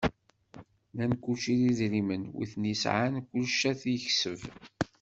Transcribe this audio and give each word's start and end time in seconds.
Nnan 0.93 1.13
kulci 1.23 1.53
d 1.59 1.61
idrimen, 1.71 2.23
wi 2.35 2.45
ten-yesεan 2.51 3.13
kullec 3.29 3.61
ad 3.71 3.77
t-yekseb. 3.81 4.41